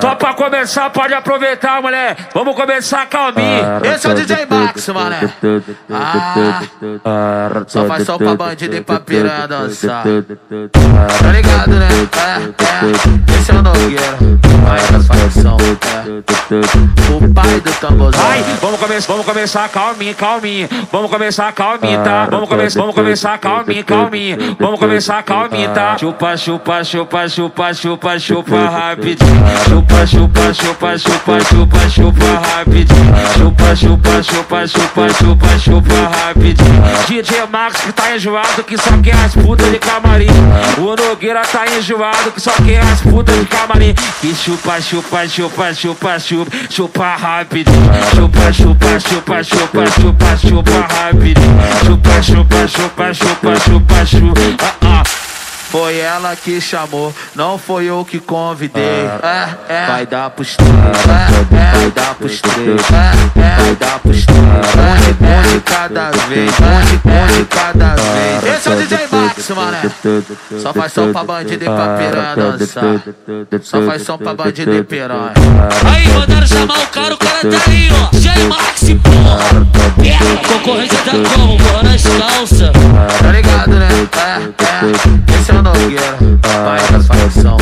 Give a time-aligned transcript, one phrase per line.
[0.00, 2.16] Só pra começar, pode aproveitar, mulher.
[2.34, 3.64] Vamos começar calminho.
[3.84, 5.20] Esse é o DJ Max, mané.
[7.04, 10.04] Ah, só faz som pra bandido e pra piranha dançar.
[10.04, 11.88] Tá ligado, né?
[12.16, 13.38] É, é.
[13.40, 14.49] Esse é o Nogueira.
[15.30, 15.56] Facção.
[15.60, 17.14] É.
[17.14, 18.20] O pai do tamborzão.
[18.26, 20.68] Ai, vamos começar, vamos começar calminho, calminho.
[20.90, 22.26] Vamos começar calminho, tá?
[22.28, 24.56] Vamos começar, vamos começar calminho, calminho.
[24.58, 25.96] Vamos começar calminho, tá?
[25.98, 29.40] Chupa, chupa, chupa, chupa, chupa, chupa rapidinho.
[29.68, 32.24] Chupa, chupa, chupa, chupa, chupa, chupa
[32.56, 33.14] rapidinho.
[33.38, 35.94] Chupa, chupa, chupa, chupa, chupa, chupa
[36.26, 36.82] rapidinho.
[37.06, 40.28] DJ Max que tá enjoado, que só quer as putas de camarim.
[40.78, 43.94] O Nogueira tá enjoado, que só quer as putas de camarim.
[44.20, 47.90] Que chupa, chupa, chupa, chupa, chupa, chupa rapidinho.
[48.14, 51.60] Chupa, chupa, chupa, chupa, chupa, chupa rapidinho.
[51.84, 54.40] Chupa, chupa, chupa, chupa, chupa, chupa.
[54.82, 55.02] Ah, ah.
[55.70, 58.82] Foi ela que chamou, não foi eu que convidei.
[58.82, 59.86] É, é.
[59.86, 61.78] Vai dar pros três, é, é.
[61.78, 63.56] vai dar pros três, é, é.
[63.62, 64.40] vai dar pros três.
[64.40, 68.19] Um de, um de cada vez, um de, um de cada vez.
[69.50, 70.62] Esse é o DJ Max, mané.
[70.62, 73.02] Só faz som pra bandido e pra piranha dançar.
[73.62, 75.32] Só faz som pra bandido e piranha.
[75.92, 78.08] Aí, mandaram chamar o cara, o cara tá aí, ó.
[78.16, 80.04] DJ Max, porra.
[80.04, 80.24] Yeah.
[80.48, 81.58] Concorrência tá como?
[81.58, 82.79] Porra nas calças.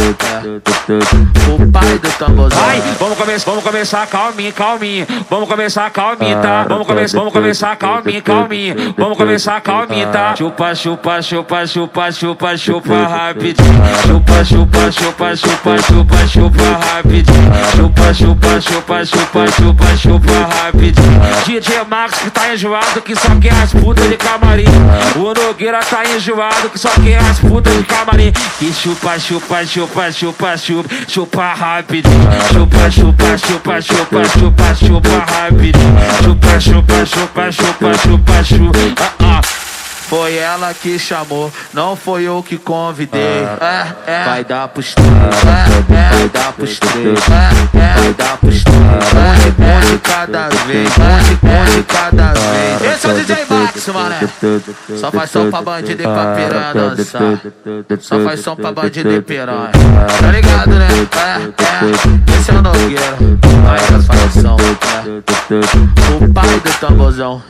[0.09, 2.59] O pai do tamborzão.
[2.67, 5.07] Ai, vamos começar, vamos começar calminho, calminho.
[5.29, 6.65] Vamos começar calminho, tá?
[6.67, 8.95] Vamos começar, vamos começar calminho, calminho.
[8.97, 10.35] Vamos começar calminho, tá?
[10.35, 13.83] Chupa, chupa, chupa, chupa, chupa, chupa rapidinho.
[14.07, 16.63] Chupa, chupa, chupa, chupa, chupa, chupa
[16.95, 17.53] rapidinho.
[17.77, 20.33] Chupa, chupa, chupa, chupa, chupa, chupa
[20.65, 21.21] rapidinho.
[21.45, 24.68] DJ Max que tá enjoado, que só quer as putas de camarim.
[25.29, 28.33] O Nogueira tá enjoado, que só quer as putas de camarim.
[28.59, 32.31] Que chupa, chupa, chupa, chupa, chupa, chupa rapidinho.
[32.51, 35.99] Chupa, chupa, chupa, chupa, chupa, chupa rapidinho.
[36.23, 38.79] Chupa, chupa, chupa, chupa, chupa, chupa.
[39.21, 39.69] Ah, ah.
[40.09, 43.21] Foi ela que chamou, não foi eu que convidei.
[43.21, 44.25] É, é.
[44.25, 46.17] Vai dar pros três, é, é.
[46.17, 48.01] vai dar pros três, é, é.
[48.01, 48.79] vai dar pros três.
[48.79, 52.18] Um de, um de cada vez, um um de cada
[53.93, 54.21] Max, mané.
[54.97, 57.41] Só faz som pra bandido e pra piranha dançar.
[58.01, 59.71] Só faz som pra bandido e piranha.
[60.21, 60.89] Tá ligado, né?
[61.17, 62.39] É, é.
[62.39, 63.17] Esse é o Nogueira.
[63.65, 66.25] Vai da facção, é.
[66.25, 67.43] O pai do tamborzão.